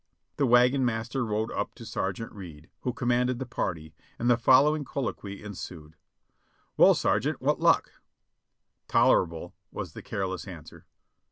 [0.37, 2.71] The wagon master rode up to Sergeant Reid.
[2.79, 5.95] who commanded the party, and the following colloquy ensued:
[6.75, 7.91] "Well, Sergeant, what luck?"
[8.87, 10.87] "Tolerable," was the careless answer.